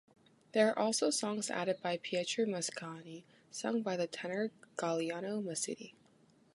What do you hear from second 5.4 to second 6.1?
Masini.